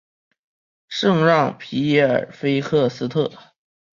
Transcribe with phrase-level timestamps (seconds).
[0.87, 3.31] 圣让皮耶尔菲克斯特。